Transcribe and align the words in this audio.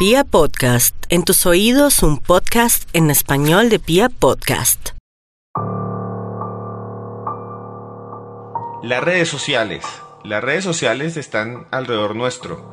Pia 0.00 0.24
Podcast, 0.24 0.96
en 1.10 1.24
tus 1.24 1.44
oídos 1.44 2.02
un 2.02 2.16
podcast 2.16 2.88
en 2.94 3.10
español 3.10 3.68
de 3.68 3.78
Pia 3.78 4.08
Podcast. 4.08 4.92
Las 8.82 9.04
redes 9.04 9.28
sociales. 9.28 9.84
Las 10.24 10.42
redes 10.42 10.64
sociales 10.64 11.18
están 11.18 11.66
alrededor 11.70 12.16
nuestro. 12.16 12.72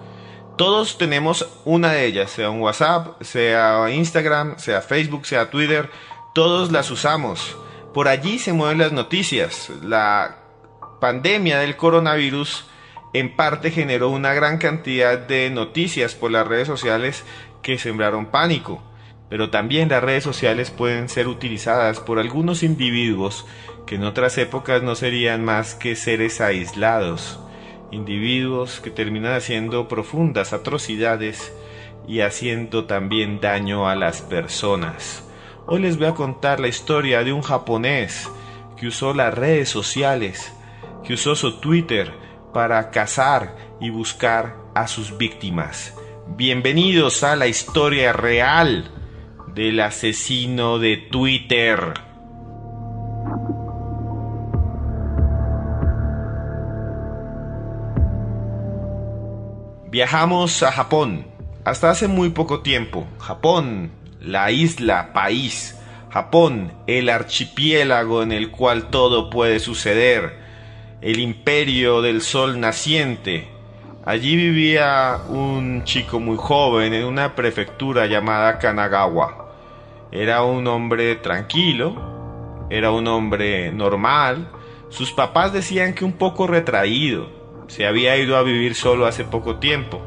Todos 0.57 0.97
tenemos 0.97 1.49
una 1.65 1.91
de 1.91 2.05
ellas, 2.05 2.31
sea 2.31 2.49
un 2.49 2.61
WhatsApp, 2.61 3.21
sea 3.21 3.91
Instagram, 3.91 4.57
sea 4.57 4.81
Facebook, 4.81 5.25
sea 5.25 5.49
Twitter, 5.49 5.91
todos 6.33 6.71
las 6.71 6.89
usamos. 6.91 7.57
Por 7.93 8.07
allí 8.07 8.39
se 8.39 8.53
mueven 8.53 8.77
las 8.77 8.93
noticias. 8.93 9.69
La 9.83 10.37
pandemia 11.01 11.59
del 11.59 11.75
coronavirus 11.75 12.63
en 13.19 13.35
parte 13.35 13.71
generó 13.71 14.09
una 14.09 14.33
gran 14.35 14.59
cantidad 14.59 15.17
de 15.17 15.49
noticias 15.49 16.13
por 16.13 16.29
las 16.29 16.47
redes 16.47 16.67
sociales 16.67 17.23
que 17.63 17.79
sembraron 17.79 18.27
pánico. 18.27 18.83
Pero 19.27 19.49
también 19.49 19.89
las 19.89 20.03
redes 20.03 20.23
sociales 20.23 20.69
pueden 20.69 21.09
ser 21.09 21.27
utilizadas 21.27 21.99
por 21.99 22.19
algunos 22.19 22.61
individuos 22.61 23.45
que 23.87 23.95
en 23.95 24.03
otras 24.03 24.37
épocas 24.37 24.83
no 24.83 24.93
serían 24.93 25.43
más 25.43 25.73
que 25.73 25.95
seres 25.95 26.41
aislados, 26.41 27.39
individuos 27.91 28.79
que 28.81 28.91
terminan 28.91 29.33
haciendo 29.33 29.87
profundas 29.87 30.53
atrocidades 30.53 31.51
y 32.07 32.21
haciendo 32.21 32.85
también 32.85 33.41
daño 33.41 33.89
a 33.89 33.95
las 33.95 34.21
personas. 34.21 35.23
Hoy 35.65 35.81
les 35.81 35.97
voy 35.97 36.07
a 36.07 36.13
contar 36.13 36.59
la 36.59 36.67
historia 36.67 37.23
de 37.23 37.33
un 37.33 37.41
japonés 37.41 38.29
que 38.77 38.87
usó 38.87 39.13
las 39.13 39.33
redes 39.33 39.69
sociales, 39.69 40.53
que 41.03 41.15
usó 41.15 41.35
su 41.35 41.59
Twitter 41.59 42.13
para 42.57 42.89
cazar 42.89 43.55
y 43.79 43.91
buscar 43.91 44.55
a 44.73 44.87
sus 44.87 45.19
víctimas. 45.19 45.93
Bienvenidos 46.25 47.23
a 47.23 47.35
la 47.35 47.45
historia 47.45 48.13
real 48.13 48.89
del 49.53 49.79
asesino 49.79 50.79
de 50.79 50.97
Twitter. 50.97 51.93
Viajamos 59.91 60.63
a 60.63 60.71
Japón. 60.71 61.27
Hasta 61.63 61.91
hace 61.91 62.07
muy 62.07 62.31
poco 62.31 62.61
tiempo. 62.61 63.05
Japón, 63.19 63.91
la 64.19 64.49
isla, 64.49 65.13
país. 65.13 65.77
Japón, 66.09 66.73
el 66.87 67.09
archipiélago 67.09 68.23
en 68.23 68.31
el 68.31 68.49
cual 68.49 68.89
todo 68.89 69.29
puede 69.29 69.59
suceder. 69.59 70.46
El 70.99 71.19
imperio 71.19 72.01
del 72.01 72.21
sol 72.21 72.59
naciente. 72.59 73.47
Allí 74.03 74.35
vivía 74.35 75.19
un 75.29 75.83
chico 75.83 76.19
muy 76.19 76.37
joven 76.37 76.91
en 76.91 77.05
una 77.05 77.35
prefectura 77.35 78.07
llamada 78.07 78.57
Kanagawa. 78.57 79.51
Era 80.11 80.41
un 80.41 80.65
hombre 80.65 81.15
tranquilo, 81.17 82.65
era 82.71 82.89
un 82.89 83.07
hombre 83.07 83.71
normal. 83.71 84.49
Sus 84.89 85.11
papás 85.11 85.53
decían 85.53 85.93
que 85.93 86.03
un 86.03 86.13
poco 86.13 86.47
retraído, 86.47 87.29
se 87.67 87.85
había 87.85 88.17
ido 88.17 88.35
a 88.35 88.41
vivir 88.41 88.73
solo 88.73 89.05
hace 89.05 89.23
poco 89.23 89.57
tiempo. 89.57 90.01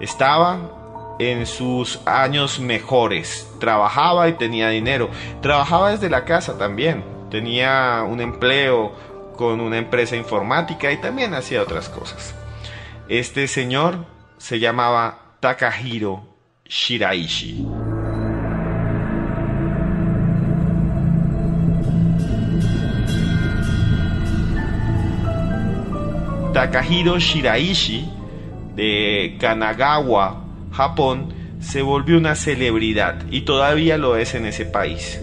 Estaba 0.00 1.16
en 1.20 1.46
sus 1.46 2.00
años 2.04 2.58
mejores, 2.58 3.48
trabajaba 3.60 4.28
y 4.28 4.32
tenía 4.32 4.70
dinero. 4.70 5.08
Trabajaba 5.40 5.92
desde 5.92 6.10
la 6.10 6.24
casa 6.24 6.58
también, 6.58 7.04
tenía 7.30 8.04
un 8.08 8.20
empleo 8.20 8.92
con 9.40 9.58
una 9.62 9.78
empresa 9.78 10.16
informática 10.16 10.92
y 10.92 10.98
también 10.98 11.32
hacía 11.32 11.62
otras 11.62 11.88
cosas. 11.88 12.34
Este 13.08 13.48
señor 13.48 14.04
se 14.36 14.60
llamaba 14.60 15.36
Takahiro 15.40 16.22
Shiraishi. 16.66 17.66
Takahiro 26.52 27.18
Shiraishi 27.18 28.12
de 28.76 29.38
Kanagawa, 29.40 30.44
Japón, 30.70 31.32
se 31.60 31.80
volvió 31.80 32.18
una 32.18 32.34
celebridad 32.34 33.24
y 33.30 33.40
todavía 33.46 33.96
lo 33.96 34.18
es 34.18 34.34
en 34.34 34.44
ese 34.44 34.66
país. 34.66 35.18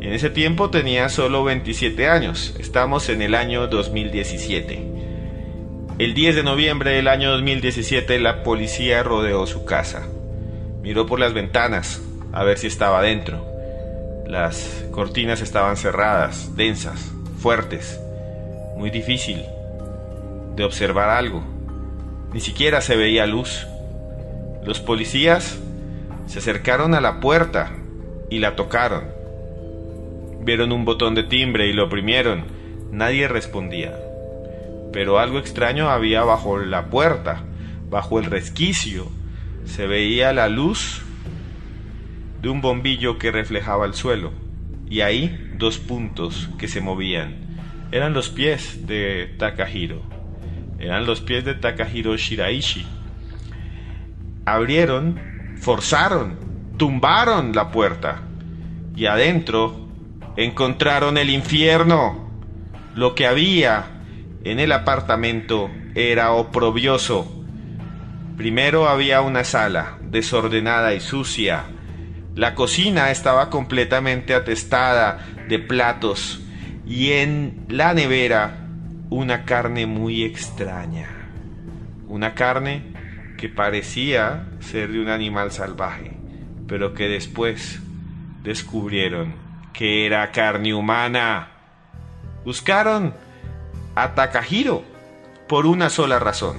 En 0.00 0.14
ese 0.14 0.30
tiempo 0.30 0.70
tenía 0.70 1.10
solo 1.10 1.44
27 1.44 2.08
años, 2.08 2.54
estamos 2.58 3.10
en 3.10 3.20
el 3.20 3.34
año 3.34 3.66
2017. 3.66 4.86
El 5.98 6.14
10 6.14 6.36
de 6.36 6.42
noviembre 6.42 6.92
del 6.92 7.06
año 7.06 7.30
2017 7.32 8.18
la 8.18 8.42
policía 8.42 9.02
rodeó 9.02 9.46
su 9.46 9.66
casa. 9.66 10.08
Miró 10.80 11.04
por 11.04 11.20
las 11.20 11.34
ventanas 11.34 12.00
a 12.32 12.44
ver 12.44 12.56
si 12.56 12.66
estaba 12.66 13.02
dentro. 13.02 13.46
Las 14.26 14.86
cortinas 14.90 15.42
estaban 15.42 15.76
cerradas, 15.76 16.56
densas, 16.56 17.12
fuertes, 17.38 18.00
muy 18.78 18.88
difícil 18.88 19.44
de 20.56 20.64
observar 20.64 21.10
algo. 21.10 21.44
Ni 22.32 22.40
siquiera 22.40 22.80
se 22.80 22.96
veía 22.96 23.26
luz. 23.26 23.66
Los 24.64 24.80
policías 24.80 25.58
se 26.26 26.38
acercaron 26.38 26.94
a 26.94 27.02
la 27.02 27.20
puerta 27.20 27.72
y 28.30 28.38
la 28.38 28.56
tocaron. 28.56 29.19
Vieron 30.42 30.72
un 30.72 30.84
botón 30.84 31.14
de 31.14 31.24
timbre 31.24 31.66
y 31.66 31.72
lo 31.72 31.84
oprimieron. 31.84 32.44
Nadie 32.92 33.28
respondía. 33.28 33.94
Pero 34.92 35.18
algo 35.18 35.38
extraño 35.38 35.90
había 35.90 36.22
bajo 36.22 36.58
la 36.58 36.86
puerta, 36.86 37.44
bajo 37.88 38.18
el 38.18 38.24
resquicio. 38.24 39.06
Se 39.64 39.86
veía 39.86 40.32
la 40.32 40.48
luz 40.48 41.02
de 42.40 42.48
un 42.48 42.60
bombillo 42.60 43.18
que 43.18 43.30
reflejaba 43.30 43.86
el 43.86 43.94
suelo. 43.94 44.32
Y 44.88 45.02
ahí 45.02 45.52
dos 45.56 45.78
puntos 45.78 46.48
que 46.58 46.68
se 46.68 46.80
movían. 46.80 47.36
Eran 47.92 48.14
los 48.14 48.30
pies 48.30 48.86
de 48.86 49.34
Takahiro. 49.38 50.02
Eran 50.78 51.06
los 51.06 51.20
pies 51.20 51.44
de 51.44 51.54
Takahiro 51.54 52.16
Shiraishi. 52.16 52.86
Abrieron, 54.46 55.20
forzaron, 55.60 56.36
tumbaron 56.78 57.54
la 57.54 57.70
puerta 57.70 58.22
y 58.96 59.06
adentro 59.06 59.79
encontraron 60.36 61.18
el 61.18 61.30
infierno. 61.30 62.30
Lo 62.94 63.14
que 63.14 63.26
había 63.26 64.02
en 64.44 64.60
el 64.60 64.72
apartamento 64.72 65.70
era 65.94 66.32
oprobioso. 66.32 67.44
Primero 68.36 68.88
había 68.88 69.20
una 69.20 69.44
sala 69.44 69.98
desordenada 70.02 70.94
y 70.94 71.00
sucia. 71.00 71.64
La 72.34 72.54
cocina 72.54 73.10
estaba 73.10 73.50
completamente 73.50 74.34
atestada 74.34 75.26
de 75.48 75.58
platos 75.58 76.40
y 76.86 77.12
en 77.12 77.66
la 77.68 77.92
nevera 77.92 78.66
una 79.10 79.44
carne 79.44 79.86
muy 79.86 80.22
extraña. 80.22 81.08
Una 82.08 82.34
carne 82.34 82.94
que 83.36 83.48
parecía 83.48 84.48
ser 84.60 84.90
de 84.92 85.00
un 85.00 85.08
animal 85.08 85.52
salvaje, 85.52 86.12
pero 86.66 86.94
que 86.94 87.08
después 87.08 87.80
descubrieron 88.42 89.49
que 89.80 90.04
era 90.04 90.30
carne 90.30 90.74
humana. 90.74 91.48
Buscaron 92.44 93.14
a 93.96 94.14
Takahiro 94.14 94.84
por 95.48 95.64
una 95.64 95.90
sola 95.90 96.20
razón. 96.20 96.58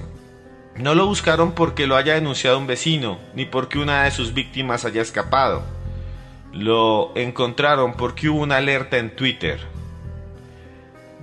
No 0.76 0.96
lo 0.96 1.06
buscaron 1.06 1.54
porque 1.54 1.88
lo 1.88 1.96
haya 1.96 2.16
denunciado 2.16 2.58
un 2.58 2.68
vecino, 2.68 3.20
ni 3.36 3.46
porque 3.46 3.78
una 3.80 4.04
de 4.04 4.12
sus 4.12 4.34
víctimas 4.34 4.84
haya 4.84 5.02
escapado. 5.02 5.64
Lo 6.52 7.16
encontraron 7.16 7.94
porque 7.94 8.28
hubo 8.28 8.42
una 8.42 8.58
alerta 8.58 8.98
en 8.98 9.16
Twitter 9.16 9.72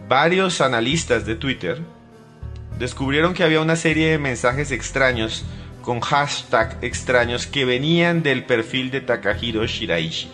varios 0.08 0.62
analistas 0.62 1.26
de 1.26 1.34
Twitter 1.34 1.82
descubrieron 2.78 3.34
que 3.34 3.44
había 3.44 3.60
una 3.60 3.76
serie 3.76 4.08
de 4.08 4.18
mensajes 4.18 4.70
extraños 4.72 5.44
con 5.82 6.00
hashtag 6.00 6.78
extraños 6.80 7.46
que 7.46 7.66
venían 7.66 8.22
del 8.22 8.44
perfil 8.44 8.90
de 8.90 9.02
Takahiro 9.02 9.66
Shiraishi. 9.66 10.30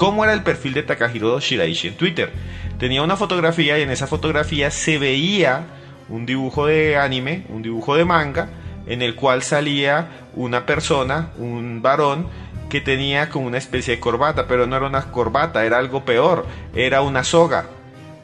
¿Cómo 0.00 0.24
era 0.24 0.32
el 0.32 0.42
perfil 0.42 0.72
de 0.72 0.82
Takahiro 0.82 1.38
Shiraishi 1.38 1.88
en 1.88 1.94
Twitter? 1.94 2.32
Tenía 2.78 3.02
una 3.02 3.18
fotografía 3.18 3.78
y 3.78 3.82
en 3.82 3.90
esa 3.90 4.06
fotografía 4.06 4.70
se 4.70 4.96
veía 4.96 5.66
un 6.08 6.24
dibujo 6.24 6.64
de 6.64 6.96
anime, 6.96 7.44
un 7.50 7.60
dibujo 7.60 7.96
de 7.96 8.06
manga, 8.06 8.48
en 8.86 9.02
el 9.02 9.14
cual 9.14 9.42
salía 9.42 10.08
una 10.34 10.64
persona, 10.64 11.32
un 11.36 11.82
varón, 11.82 12.28
que 12.70 12.80
tenía 12.80 13.28
como 13.28 13.46
una 13.46 13.58
especie 13.58 13.96
de 13.96 14.00
corbata, 14.00 14.46
pero 14.46 14.66
no 14.66 14.74
era 14.74 14.86
una 14.86 15.12
corbata, 15.12 15.66
era 15.66 15.76
algo 15.76 16.02
peor, 16.06 16.46
era 16.74 17.02
una 17.02 17.22
soga, 17.22 17.66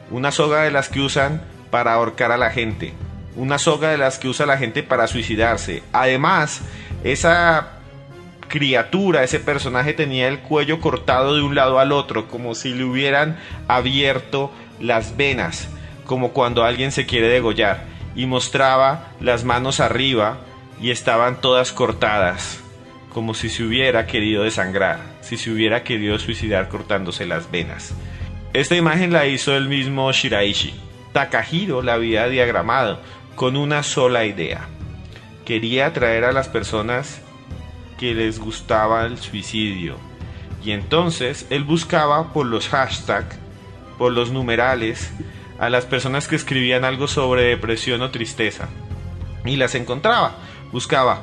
una 0.09 0.31
soga 0.31 0.63
de 0.63 0.71
las 0.71 0.89
que 0.89 1.01
usan 1.01 1.43
para 1.69 1.93
ahorcar 1.93 2.31
a 2.31 2.37
la 2.37 2.49
gente. 2.49 2.95
Una 3.35 3.59
soga 3.59 3.91
de 3.91 3.99
las 3.99 4.17
que 4.17 4.29
usa 4.29 4.47
la 4.47 4.57
gente 4.57 4.81
para 4.81 5.05
suicidarse. 5.05 5.83
Además, 5.93 6.61
esa 7.03 7.76
criatura, 8.47 9.23
ese 9.23 9.39
personaje 9.39 9.93
tenía 9.93 10.27
el 10.27 10.39
cuello 10.39 10.79
cortado 10.79 11.35
de 11.35 11.41
un 11.41 11.55
lado 11.55 11.79
al 11.79 11.91
otro, 11.91 12.27
como 12.27 12.55
si 12.55 12.73
le 12.73 12.83
hubieran 12.83 13.37
abierto 13.67 14.51
las 14.79 15.17
venas, 15.17 15.69
como 16.05 16.31
cuando 16.31 16.63
alguien 16.63 16.91
se 16.91 17.05
quiere 17.05 17.27
degollar, 17.27 17.85
y 18.15 18.25
mostraba 18.25 19.11
las 19.19 19.43
manos 19.43 19.79
arriba 19.79 20.39
y 20.81 20.91
estaban 20.91 21.41
todas 21.41 21.71
cortadas, 21.71 22.59
como 23.13 23.33
si 23.33 23.49
se 23.49 23.63
hubiera 23.63 24.07
querido 24.07 24.43
desangrar, 24.43 24.99
si 25.21 25.37
se 25.37 25.51
hubiera 25.51 25.83
querido 25.83 26.17
suicidar 26.19 26.69
cortándose 26.69 27.25
las 27.25 27.51
venas. 27.51 27.93
Esta 28.53 28.75
imagen 28.75 29.13
la 29.13 29.27
hizo 29.27 29.55
el 29.55 29.67
mismo 29.67 30.11
Shiraishi. 30.11 30.73
Takahiro 31.13 31.81
la 31.81 31.93
había 31.93 32.27
diagramado 32.27 32.99
con 33.35 33.55
una 33.55 33.83
sola 33.83 34.25
idea. 34.25 34.67
Quería 35.45 35.87
atraer 35.87 36.25
a 36.25 36.31
las 36.31 36.47
personas 36.47 37.21
que 37.97 38.13
les 38.13 38.39
gustaba 38.39 39.05
el 39.05 39.17
suicidio. 39.17 39.95
Y 40.63 40.71
entonces 40.71 41.47
él 41.49 41.63
buscaba 41.63 42.33
por 42.33 42.45
los 42.45 42.69
hashtags, 42.69 43.37
por 43.97 44.11
los 44.11 44.31
numerales, 44.31 45.11
a 45.59 45.69
las 45.69 45.85
personas 45.85 46.27
que 46.27 46.35
escribían 46.35 46.85
algo 46.85 47.07
sobre 47.07 47.43
depresión 47.43 48.01
o 48.01 48.11
tristeza. 48.11 48.69
Y 49.45 49.55
las 49.55 49.75
encontraba. 49.75 50.35
Buscaba, 50.71 51.21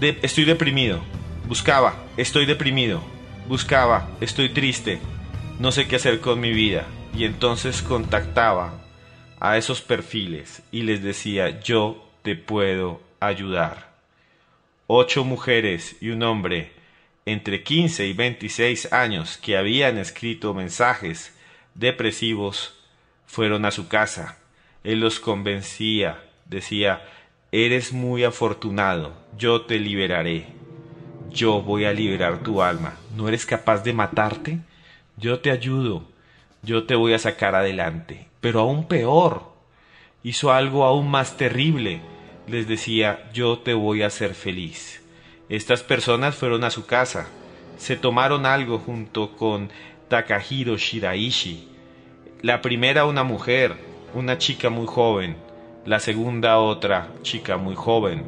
estoy 0.00 0.44
deprimido. 0.44 1.00
Buscaba, 1.46 1.94
estoy 2.16 2.46
deprimido. 2.46 3.02
Buscaba, 3.48 4.08
estoy 4.20 4.50
triste. 4.50 5.00
No 5.58 5.72
sé 5.72 5.88
qué 5.88 5.96
hacer 5.96 6.20
con 6.20 6.40
mi 6.40 6.52
vida. 6.52 6.86
Y 7.14 7.24
entonces 7.24 7.82
contactaba 7.82 8.74
a 9.40 9.56
esos 9.56 9.80
perfiles 9.80 10.62
y 10.70 10.82
les 10.82 11.02
decía, 11.02 11.60
yo 11.60 12.06
te 12.22 12.36
puedo 12.36 13.00
ayudar. 13.18 13.89
Ocho 14.92 15.24
mujeres 15.24 15.96
y 16.00 16.08
un 16.10 16.24
hombre 16.24 16.72
entre 17.24 17.62
15 17.62 18.08
y 18.08 18.12
26 18.12 18.92
años 18.92 19.38
que 19.38 19.56
habían 19.56 19.98
escrito 19.98 20.52
mensajes 20.52 21.32
depresivos 21.76 22.74
fueron 23.24 23.66
a 23.66 23.70
su 23.70 23.86
casa. 23.86 24.38
Él 24.82 24.98
los 24.98 25.20
convencía, 25.20 26.20
decía, 26.44 27.04
Eres 27.52 27.92
muy 27.92 28.24
afortunado, 28.24 29.14
yo 29.38 29.60
te 29.60 29.78
liberaré. 29.78 30.46
Yo 31.30 31.62
voy 31.62 31.84
a 31.84 31.92
liberar 31.92 32.42
tu 32.42 32.60
alma. 32.60 32.96
¿No 33.14 33.28
eres 33.28 33.46
capaz 33.46 33.84
de 33.84 33.92
matarte? 33.92 34.58
Yo 35.16 35.38
te 35.38 35.52
ayudo. 35.52 36.02
Yo 36.64 36.82
te 36.82 36.96
voy 36.96 37.12
a 37.12 37.20
sacar 37.20 37.54
adelante. 37.54 38.26
Pero 38.40 38.58
aún 38.58 38.88
peor. 38.88 39.52
Hizo 40.24 40.50
algo 40.50 40.84
aún 40.84 41.08
más 41.08 41.36
terrible. 41.36 42.00
Les 42.50 42.66
decía, 42.66 43.30
yo 43.32 43.58
te 43.58 43.74
voy 43.74 44.02
a 44.02 44.08
hacer 44.08 44.34
feliz. 44.34 45.02
Estas 45.48 45.82
personas 45.82 46.34
fueron 46.34 46.64
a 46.64 46.70
su 46.70 46.86
casa. 46.86 47.28
Se 47.78 47.96
tomaron 47.96 48.44
algo 48.44 48.78
junto 48.78 49.36
con 49.36 49.70
Takahiro 50.08 50.76
Shiraishi. 50.76 51.68
La 52.42 52.60
primera 52.60 53.04
una 53.04 53.24
mujer, 53.24 53.76
una 54.14 54.36
chica 54.38 54.68
muy 54.70 54.86
joven 54.86 55.36
la 55.84 55.98
segunda 55.98 56.58
otra 56.58 57.08
chica 57.22 57.56
muy 57.56 57.74
joven, 57.74 58.24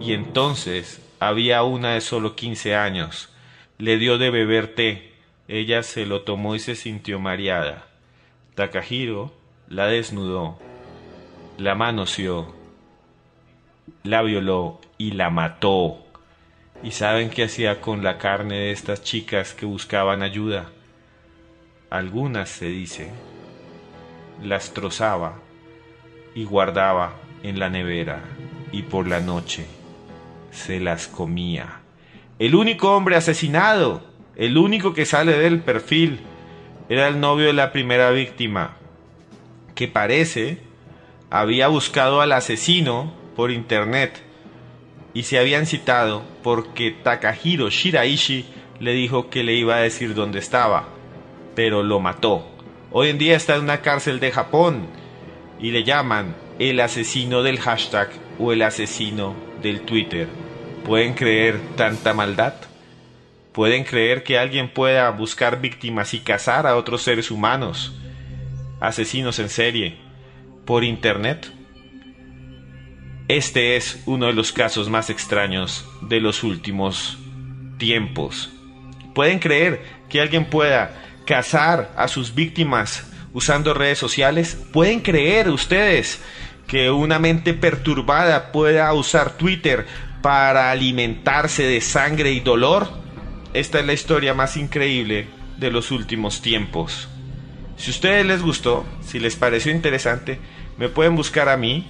y 0.00 0.12
entonces 0.12 1.02
había 1.18 1.62
una 1.64 1.94
de 1.94 2.00
solo 2.00 2.36
quince 2.36 2.76
años. 2.76 3.30
Le 3.78 3.98
dio 3.98 4.16
de 4.18 4.30
beber 4.30 4.74
té, 4.74 5.12
ella 5.48 5.82
se 5.82 6.06
lo 6.06 6.22
tomó 6.22 6.54
y 6.54 6.60
se 6.60 6.76
sintió 6.76 7.18
mareada. 7.18 7.86
Takahiro 8.54 9.32
la 9.68 9.86
desnudó, 9.86 10.58
la 11.58 11.74
manoseó, 11.74 12.53
la 14.04 14.20
violó 14.20 14.82
y 14.98 15.12
la 15.12 15.30
mató. 15.30 15.96
¿Y 16.82 16.90
saben 16.90 17.30
qué 17.30 17.44
hacía 17.44 17.80
con 17.80 18.04
la 18.04 18.18
carne 18.18 18.56
de 18.56 18.70
estas 18.70 19.02
chicas 19.02 19.54
que 19.54 19.64
buscaban 19.64 20.22
ayuda? 20.22 20.70
Algunas, 21.88 22.50
se 22.50 22.66
dice, 22.66 23.08
las 24.42 24.74
trozaba 24.74 25.40
y 26.34 26.44
guardaba 26.44 27.14
en 27.42 27.58
la 27.58 27.70
nevera 27.70 28.20
y 28.72 28.82
por 28.82 29.08
la 29.08 29.20
noche 29.20 29.64
se 30.50 30.80
las 30.80 31.08
comía. 31.08 31.80
El 32.38 32.56
único 32.56 32.94
hombre 32.94 33.16
asesinado, 33.16 34.02
el 34.36 34.58
único 34.58 34.92
que 34.92 35.06
sale 35.06 35.38
del 35.38 35.60
perfil, 35.60 36.20
era 36.90 37.08
el 37.08 37.20
novio 37.20 37.46
de 37.46 37.54
la 37.54 37.72
primera 37.72 38.10
víctima, 38.10 38.76
que 39.74 39.88
parece 39.88 40.58
había 41.30 41.68
buscado 41.68 42.20
al 42.20 42.32
asesino 42.32 43.23
por 43.34 43.50
internet 43.50 44.22
y 45.12 45.22
se 45.22 45.38
habían 45.38 45.66
citado 45.66 46.24
porque 46.42 46.90
Takahiro 46.90 47.70
Shiraishi 47.70 48.46
le 48.80 48.92
dijo 48.92 49.30
que 49.30 49.44
le 49.44 49.54
iba 49.54 49.76
a 49.76 49.80
decir 49.80 50.14
dónde 50.14 50.40
estaba, 50.40 50.88
pero 51.54 51.82
lo 51.82 52.00
mató. 52.00 52.46
Hoy 52.90 53.08
en 53.08 53.18
día 53.18 53.36
está 53.36 53.54
en 53.56 53.62
una 53.62 53.80
cárcel 53.80 54.20
de 54.20 54.32
Japón 54.32 54.86
y 55.60 55.70
le 55.70 55.84
llaman 55.84 56.34
el 56.58 56.80
asesino 56.80 57.42
del 57.42 57.60
hashtag 57.60 58.10
o 58.38 58.52
el 58.52 58.62
asesino 58.62 59.34
del 59.62 59.82
Twitter. 59.82 60.28
¿Pueden 60.84 61.14
creer 61.14 61.60
tanta 61.76 62.12
maldad? 62.12 62.54
¿Pueden 63.52 63.84
creer 63.84 64.24
que 64.24 64.38
alguien 64.38 64.68
pueda 64.68 65.08
buscar 65.10 65.60
víctimas 65.60 66.12
y 66.12 66.20
cazar 66.20 66.66
a 66.66 66.76
otros 66.76 67.02
seres 67.02 67.30
humanos, 67.30 67.94
asesinos 68.80 69.38
en 69.38 69.48
serie, 69.48 69.96
por 70.64 70.82
Internet? 70.82 71.52
Este 73.28 73.76
es 73.76 74.02
uno 74.06 74.26
de 74.26 74.34
los 74.34 74.52
casos 74.52 74.90
más 74.90 75.10
extraños 75.10 75.86
de 76.02 76.20
los 76.20 76.42
últimos 76.42 77.18
tiempos. 77.78 78.50
¿Pueden 79.14 79.38
creer 79.38 79.82
que 80.08 80.20
alguien 80.20 80.44
pueda 80.50 81.04
cazar 81.24 81.92
a 81.96 82.08
sus 82.08 82.34
víctimas 82.34 83.04
usando 83.34 83.74
redes 83.74 83.98
sociales. 83.98 84.56
¿Pueden 84.72 85.00
creer 85.00 85.50
ustedes 85.50 86.20
que 86.66 86.90
una 86.90 87.18
mente 87.18 87.52
perturbada 87.52 88.52
pueda 88.52 88.90
usar 88.94 89.36
Twitter 89.36 89.86
para 90.22 90.70
alimentarse 90.70 91.64
de 91.64 91.82
sangre 91.82 92.32
y 92.32 92.40
dolor? 92.40 92.88
Esta 93.52 93.80
es 93.80 93.86
la 93.86 93.92
historia 93.92 94.32
más 94.34 94.56
increíble 94.56 95.26
de 95.58 95.70
los 95.70 95.90
últimos 95.90 96.40
tiempos. 96.40 97.08
Si 97.76 97.90
a 97.90 97.94
ustedes 97.94 98.24
les 98.24 98.40
gustó, 98.40 98.84
si 99.02 99.18
les 99.18 99.36
pareció 99.36 99.72
interesante, 99.72 100.38
me 100.78 100.88
pueden 100.88 101.16
buscar 101.16 101.48
a 101.48 101.56
mí 101.56 101.88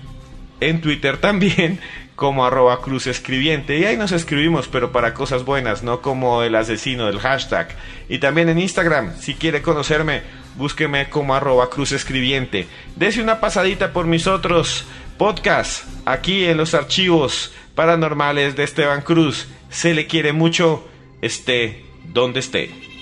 en 0.61 0.81
Twitter 0.81 1.19
también 1.19 1.81
como 2.17 2.45
arroba 2.45 2.81
cruz 2.81 3.07
escribiente 3.07 3.79
y 3.79 3.85
ahí 3.85 3.97
nos 3.97 4.13
escribimos 4.13 4.69
pero 4.69 4.93
para 4.93 5.15
cosas 5.15 5.45
buenas 5.45 5.83
no 5.83 6.01
como 6.01 6.43
el 6.43 6.55
asesino 6.55 7.07
del 7.07 7.19
hashtag 7.19 7.69
y 8.09 8.19
también 8.19 8.49
en 8.49 8.61
Instagram 8.61 9.17
si 9.19 9.35
quiere 9.35 9.63
conocerme 9.63 10.23
búsqueme 10.57 11.09
como 11.11 11.35
arroba 11.35 11.71
cruz 11.71 11.93
escribiente. 11.93 12.67
Dese 12.97 13.23
una 13.23 13.41
pasadita 13.41 13.93
por 13.93 14.07
mis 14.07 14.27
otros 14.27 14.85
podcasts 15.19 15.87
aquí 16.05 16.45
en 16.45 16.57
los 16.57 16.75
archivos 16.75 17.53
paranormales 17.75 18.57
de 18.57 18.65
Esteban 18.65 19.03
Cruz. 19.03 19.49
Se 19.71 19.95
le 19.95 20.07
quiere 20.07 20.33
mucho, 20.33 20.87
esté 21.21 21.85
donde 22.13 22.41
esté. 22.41 22.94